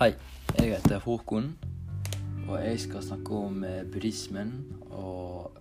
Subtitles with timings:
[0.00, 0.14] Hei,
[0.56, 1.50] jeg heter Håkon,
[2.48, 4.54] og jeg skal snakke om eh, buddhismen
[4.96, 5.58] og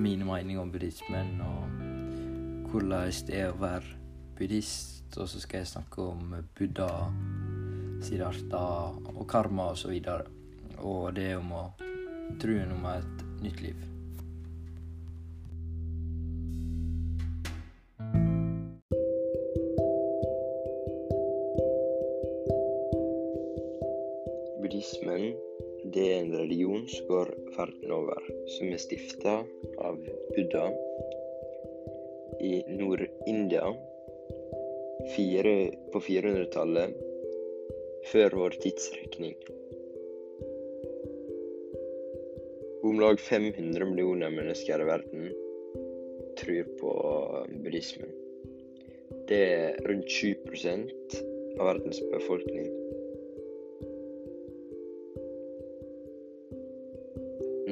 [0.00, 4.00] mine meninger om buddhismen og hvordan det er å være
[4.38, 5.12] buddhist.
[5.20, 6.88] Og så skal jeg snakke om Buddha,
[8.00, 8.64] Siddhartha
[9.12, 10.24] og karma og så videre.
[10.80, 11.66] Og det om å
[12.40, 13.91] troen om et nytt liv.
[27.56, 28.20] Verden over,
[28.56, 29.38] som er stifta
[29.78, 29.98] av
[30.36, 30.66] Buddha
[32.42, 33.66] i Nord-India
[35.92, 36.94] på 400-tallet,
[38.12, 39.36] før vår tidsrekning.
[42.82, 45.28] Om lag 500 millioner mennesker i verden
[46.40, 46.92] tror på
[47.62, 48.10] buddhismen.
[49.28, 51.20] Det er rundt 7%
[51.60, 52.70] av verdens befolkning.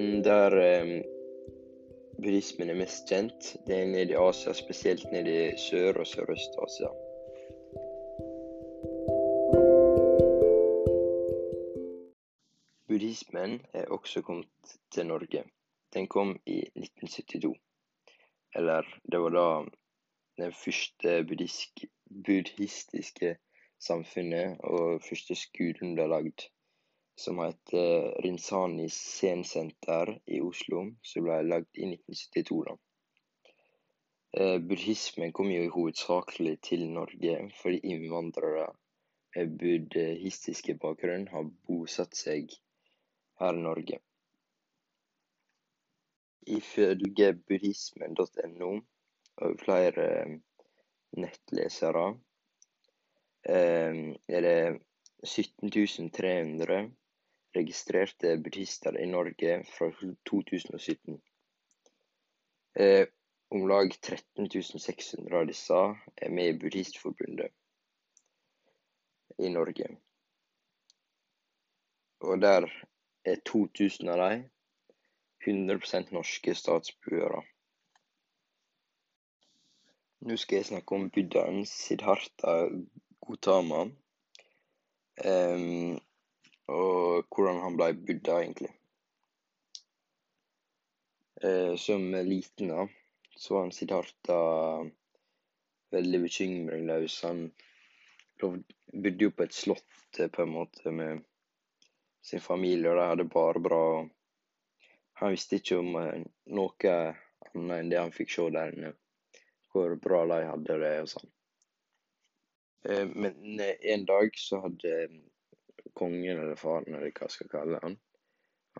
[0.00, 1.02] Der eh,
[2.16, 6.88] buddhismen er mest kjent, det er nede i Asia, spesielt nede i Sør- og Sørøst-Asia.
[12.88, 15.44] Buddhismen er også kommet til Norge.
[15.94, 17.60] Den kom i 1972.
[18.54, 19.48] Eller det var da
[20.44, 21.26] det første
[22.24, 23.36] buddhistiske
[23.80, 26.48] samfunnet og første skolen ble lagd
[27.20, 32.62] som heter Rinsani Zen-senter i Oslo, som ble lagd i 1972.
[32.68, 32.76] da.
[34.32, 38.68] Eh, buddhismen kom jo hovedsakelig til Norge fordi innvandrere
[39.34, 42.54] med buddhistiske bakgrunn har bosatt seg
[43.42, 43.98] her i Norge.
[46.56, 48.70] Ifølge buddhismen.no
[49.44, 50.06] og flere
[51.20, 52.06] nettlesere
[53.44, 54.00] eh,
[54.38, 54.56] er det
[55.26, 56.80] 17 300
[57.56, 59.90] registrerte buddhister i Norge fra
[60.30, 61.20] 2017.
[62.74, 63.06] Eh,
[63.48, 65.80] om lag 13 600 av disse
[66.16, 67.50] er med i Buddhistforbundet
[69.38, 69.88] i Norge.
[72.20, 72.68] Og der
[73.24, 74.44] er 2000 av dem
[75.46, 77.42] 100% norske statsborgere.
[80.20, 82.54] Nå skal jeg snakke om buddhaen Siddhartha
[83.24, 83.86] Gautama.
[85.24, 85.96] Um,
[86.70, 88.70] og hvordan han ble buddha, egentlig.
[91.42, 92.86] Eh, som liten, da,
[93.36, 94.40] så var han Siddhartha
[95.90, 97.22] veldig bekymringsløs.
[97.24, 97.46] Han
[98.40, 101.24] bodde jo på et slott på en måte med
[102.22, 103.82] sin familie, og de hadde bare bra.
[105.22, 106.94] Han visste ikke om noe
[107.50, 108.94] annet enn det han fikk se der inne.
[109.70, 111.28] Hvor bra de hadde det og sånn.
[113.14, 114.94] Men en dag så hadde
[116.00, 117.96] kongen eller faren, eller hva jeg skal kalle han,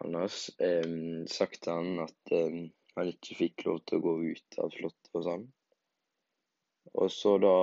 [0.00, 0.92] hans, eh,
[1.30, 2.60] sagt til han at eh,
[2.96, 5.44] han ikke fikk lov til å gå ut av slottet og sånn.
[7.00, 7.56] Og så da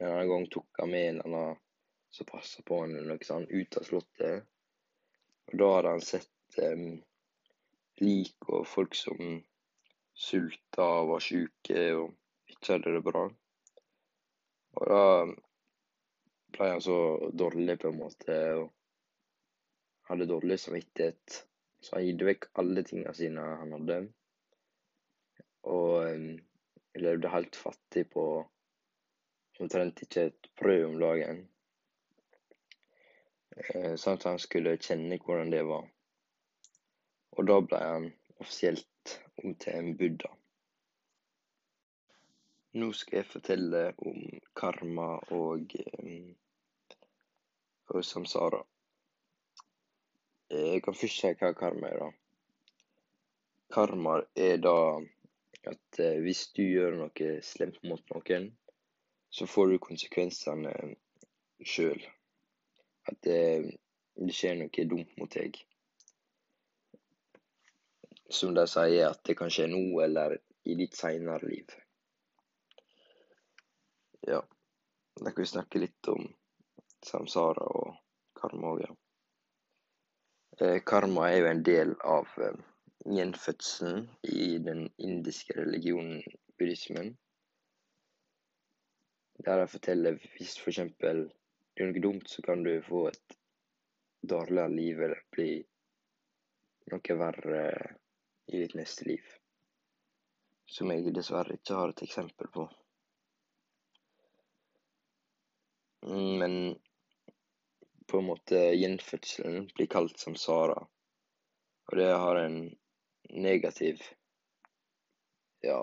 [0.00, 1.58] en gang tok han med en annen
[2.10, 4.48] som passa på han eller noe sånt, ut av slottet.
[5.50, 6.86] Og da hadde han sett eh,
[8.00, 9.40] lik og folk som
[10.20, 12.16] sulta og var sjuke og
[12.50, 13.26] ikke hadde det bra.
[14.80, 15.04] Og da
[16.60, 16.98] ble han så
[17.32, 18.68] dårlig, på en måte, og
[20.10, 21.42] hadde dårlig samvittighet.
[21.80, 24.00] Så han gitt vekk alle tingene sine han hadde.
[25.72, 26.26] Og um,
[27.00, 28.24] levde helt fattig på
[29.60, 31.40] omtrent ikke et brød om dagen.
[33.60, 35.88] Eh, sånn at han skulle kjenne hvordan det var.
[37.36, 38.06] Og da ble han
[38.40, 40.32] offisielt om til en buddha.
[42.80, 44.20] Nå skal jeg fortelle om
[44.56, 45.74] karma og,
[47.90, 48.62] og samsara.
[50.50, 52.10] Jeg kan først si hva karma er, da.
[53.70, 54.76] Karma er da
[55.70, 58.48] at hvis du gjør noe slemt mot noen,
[59.30, 60.72] så får du konsekvensene
[61.62, 62.00] sjøl.
[63.10, 63.76] At det,
[64.18, 65.60] det skjer noe dumt mot deg.
[68.30, 71.70] Som de sier, at det kan skje nå eller i ditt seinere liv.
[74.26, 74.42] Ja,
[75.20, 76.26] da kan vi snakke litt om
[77.06, 77.94] samsara og
[78.40, 78.92] karma òg, ja.
[80.60, 82.56] Eh, karma er jo en del av eh,
[83.06, 86.22] gjenfødselen i den indiske religionen
[86.58, 87.14] buddhismen.
[89.44, 91.24] Der de forteller hvis for eksempel
[91.78, 93.38] gjør noe dumt, så kan du få et
[94.20, 95.50] dårligere liv eller bli
[96.92, 97.64] noe verre
[98.50, 99.24] i ditt neste liv.
[100.70, 102.66] Som jeg dessverre ikke har et eksempel på.
[106.04, 106.76] Men
[108.10, 110.78] på en måte gjenfødselen blir kalt samsara.
[111.90, 112.62] Og det har en
[113.30, 114.02] negativ
[115.62, 115.80] Ja,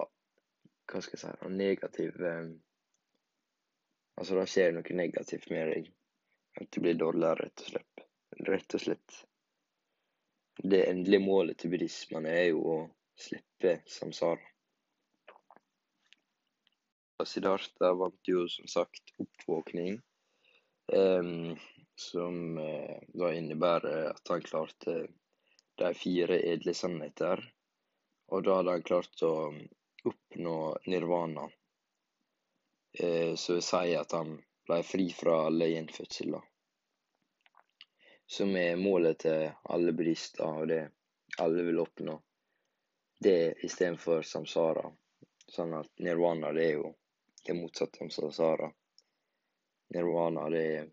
[0.89, 2.50] hva skal jeg si En negativ eh,
[4.18, 5.89] Altså, da skjer noe negativt med deg.
[6.57, 8.06] At du blir dårligere, rett og slett.
[8.47, 9.18] Rett og slett.
[10.57, 12.77] Det endelige målet til buddhismen er jo å
[13.13, 14.41] slippe samsara.
[17.25, 20.00] Siddhartha vant jo som sagt oppvåkning,
[20.94, 21.53] um,
[21.97, 24.97] som uh, da innebærer at han klarte
[25.77, 27.41] de fire edle sannheter.
[28.27, 29.33] Og da hadde han klart å
[30.09, 31.47] oppnå nirvana.
[32.99, 34.33] Eh, så vil si at han
[34.67, 36.44] ble fri fra alle gjenfødsler.
[38.27, 40.81] Som er målet til alle buddhister, og det
[41.43, 42.17] alle vil oppnå.
[43.19, 44.89] Det istedenfor samsara.
[45.47, 46.91] Sånn at nirvana, det er jo
[47.45, 48.71] det motsatte av samsara.
[49.95, 50.89] Nirvana, det er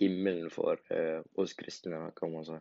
[0.00, 2.60] himmelen for eh, oss kristne, kan man si.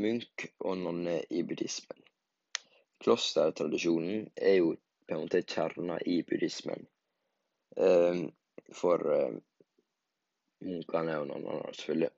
[0.00, 2.00] munk og nonne i buddhismen.
[3.02, 4.74] Klostertradisjonen er jo
[5.06, 6.86] på en måte kjerna i buddhismen.
[7.76, 8.22] Eh,
[8.78, 9.36] for eh,
[10.62, 12.12] munkene og nonnene, selvfølgelig.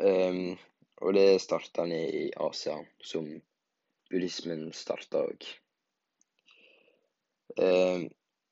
[0.00, 0.54] Um,
[1.04, 3.26] og det starta ned i Asia, som
[4.10, 5.48] buddhismen starta òg.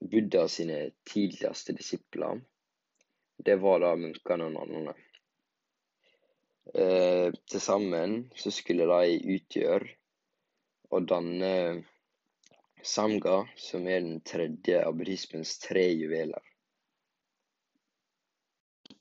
[0.00, 2.40] Buddha sine tidligste disipler,
[3.44, 4.94] det var da munkene og nannene.
[6.74, 9.94] Eh, Til sammen så skulle de utgjøre
[10.90, 11.54] og danne
[12.84, 16.42] Samga, som er den tredje av buddhismens tre juveler.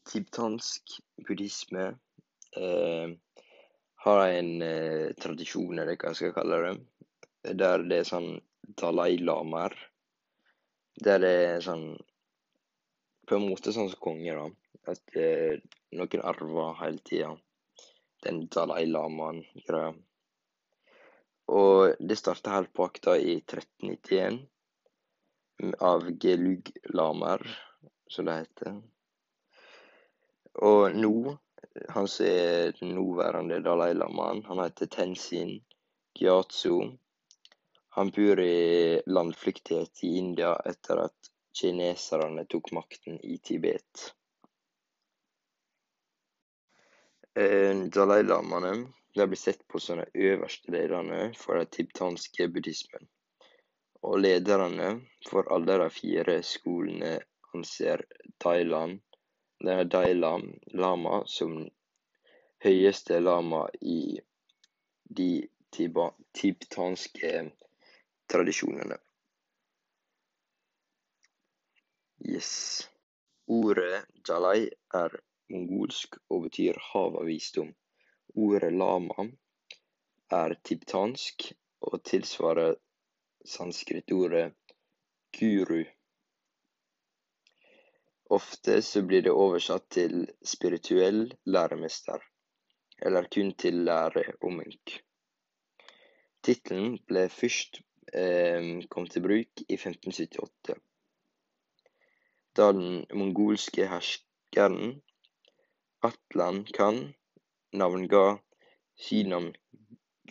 [0.09, 0.97] Tibetansk
[1.27, 1.85] buddhisme
[2.57, 3.13] eh,
[4.05, 6.73] har en eh, tradisjon, eller hva jeg skal kalle det,
[7.61, 8.31] der det er sånn
[8.81, 9.77] dalai-lamaer.
[11.03, 11.89] Der det er sånn
[13.27, 14.47] På en måte sånn som konger, da.
[14.93, 15.59] At eh,
[15.99, 17.33] noen arver hele tida
[18.23, 19.93] den Dalai Lamaen-greia.
[21.47, 24.39] Og det starta helt på akta i 1391
[25.79, 27.43] av Gelug Lamer,
[28.09, 28.79] som det heter.
[30.67, 31.37] Og nå,
[31.93, 35.59] han som er den nåværende Dalai Lamaen, han heter Tenzin
[36.19, 36.81] Gyatso.
[37.97, 41.29] Han bor i landflyktighet i India etter at
[41.61, 44.03] kineserne tok makten i Tibet.
[47.33, 53.09] Eh, Dalai Lamaene blir sett på som de øverste lederne for den tibetanske buddhismen.
[54.05, 54.93] Og lederne
[55.31, 57.15] for alle de fire skolene
[57.57, 58.05] anser
[58.37, 59.01] Thailand,
[59.65, 61.63] Dalai Lama som
[62.61, 64.19] høyeste lama i
[65.09, 65.31] de
[65.73, 67.49] tibetanske
[68.31, 68.97] tradisjonene.
[72.27, 72.89] Yes.
[73.47, 74.67] Ordet Jalai
[74.99, 75.13] er
[75.53, 77.69] mongolsk og betyr hav av visdom.
[78.35, 79.27] Ordet lama
[80.35, 81.47] er tibetansk
[81.87, 82.75] og tilsvarer
[83.47, 84.51] sanskritordet
[85.39, 85.85] guru.
[88.29, 92.19] Ofte så blir det oversatt til spirituell læremester,
[92.99, 94.97] eller kun til lære og munk.
[96.43, 97.79] Tittelen ble først
[98.89, 100.77] kom til bruk i 1578,
[102.55, 105.01] da den mongolske herskeren
[106.07, 107.13] Atlan Khan
[107.73, 108.39] navnga
[108.95, 109.51] Sinam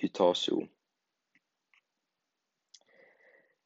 [0.00, 0.62] Gutaso.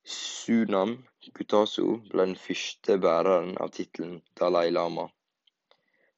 [0.04, 0.96] Sunam
[1.36, 5.06] Gutaso ble den første bæreren av tittelen Dalai Lama,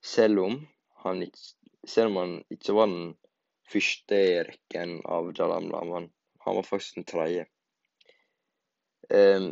[0.01, 0.61] selv om
[1.05, 3.17] han ikke var den
[3.69, 6.07] første i rekken av Dalai Lama.
[6.47, 7.52] Han var faktisk den tredje.
[9.13, 9.51] Eh,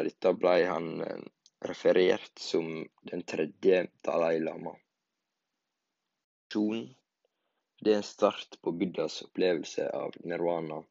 [0.00, 1.24] av dette ble han eh,
[1.68, 4.76] referert som den tredje Dalai Lama
[7.84, 10.84] det er en start på Buddhas opplevelse av nirvana.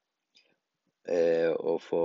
[1.08, 2.03] Eh, å få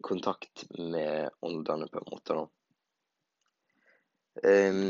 [0.00, 2.38] kontakt med åndene, på en måte.
[4.42, 4.80] Eh,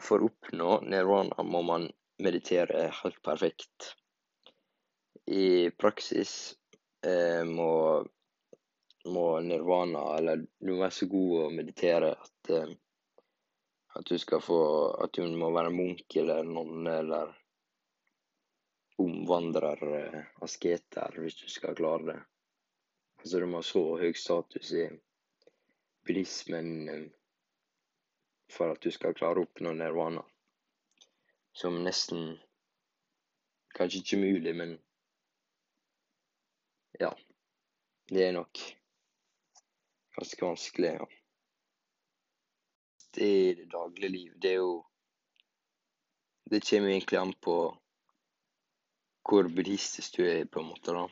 [0.00, 1.88] for å oppnå nirvana må man
[2.18, 3.92] meditere helt perfekt.
[5.26, 6.56] I praksis
[7.04, 7.70] eh, må,
[9.12, 12.74] må nirvana, eller du må være så god å meditere at eh,
[13.96, 14.60] at du skal få
[15.04, 17.34] At du må være munk eller nonne eller
[19.00, 22.20] omvandrer, eh, asketer, hvis du skal klare det.
[23.20, 24.86] Altså, du må ha så høy status i
[26.06, 27.06] buddhismen eh,
[28.52, 30.24] for at du skal klare å oppnå nirvana.
[31.56, 32.36] Som nesten
[33.76, 34.70] Kanskje ikke mulig, men
[36.96, 37.10] ja.
[38.08, 38.62] Det er nok
[40.16, 41.06] ganske vanskelig, ja
[43.16, 44.84] Det i det daglige liv, det er jo
[46.50, 47.56] Det kommer egentlig an på
[49.26, 51.08] hvor buddhistisk du er, på en måte, da.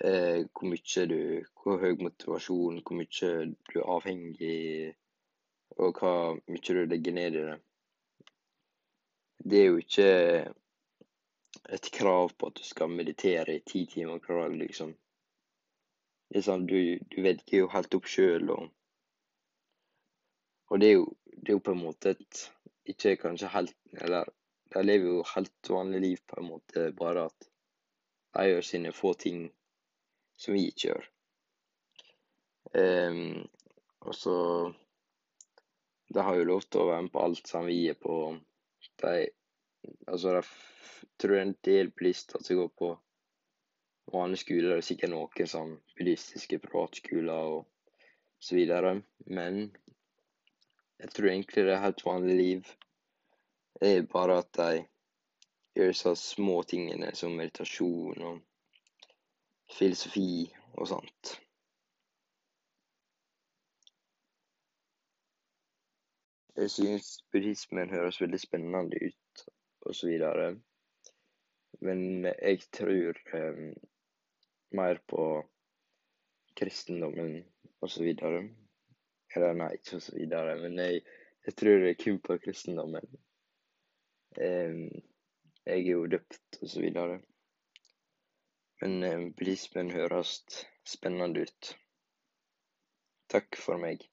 [0.00, 3.32] Eh, hvor mye du Hvor høy motivasjon, hvor mye
[3.72, 4.94] du er avhengig,
[5.76, 6.12] og hva
[6.48, 7.58] mye du legger ned i det.
[9.44, 10.08] Det er jo ikke
[11.76, 14.94] et krav på at du skal meditere i ti timer hver dag, liksom.
[16.34, 18.72] Sånn, du, du velger jo helt opp sjøl, og
[20.66, 22.40] Og det er jo, det er på en måte et
[22.90, 24.26] Ikke kanskje helt Eller
[24.74, 27.46] de lever jo helt vanlig liv, på en måte, bare at
[28.34, 29.44] de gjør sine få ting
[30.36, 31.06] som vi ikke gjør.
[32.74, 33.46] Um,
[34.02, 34.34] og så
[36.12, 38.18] De har jo lov til å være med på alt som vi er på.
[39.02, 39.14] De
[40.06, 42.88] Altså, de tror en del bilister som går på
[44.12, 47.64] vanlige skoler, det er sikkert noen sånn buddhistiske privatskoler og
[48.38, 49.62] så videre, men
[51.00, 52.68] jeg tror egentlig det er helt vanlig liv.
[53.80, 54.84] Det er bare at de
[55.76, 58.38] gjør så små tingene som meditasjon og
[59.76, 60.46] filosofi
[60.76, 61.34] og sånt.
[66.56, 69.42] Jeg synes buddhismen høres veldig spennende ut,
[69.84, 70.54] og så videre.
[71.84, 73.74] Men jeg tror um,
[74.74, 75.22] mer på
[76.56, 77.44] kristendommen
[78.02, 78.42] videre.
[79.36, 81.02] Eller nei, ikke videre, men jeg,
[81.46, 83.22] jeg tror kun på kristendommen.
[84.36, 87.20] Jeg er jo døpt videre.
[88.80, 90.34] Men um, buddhismen høres
[90.84, 91.70] spennende ut.
[93.32, 94.04] Takk for meg.